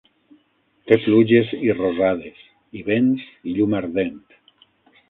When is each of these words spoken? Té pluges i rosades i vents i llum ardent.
Té 0.91 0.97
pluges 1.03 1.53
i 1.67 1.75
rosades 1.81 2.43
i 2.81 2.83
vents 2.89 3.31
i 3.53 3.57
llum 3.61 3.79
ardent. 3.83 4.23